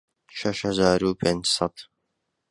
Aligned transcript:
شەش 0.39 0.59
هەزار 0.67 0.99
و 1.03 1.17
پێنج 1.21 1.43
سەد 1.55 1.75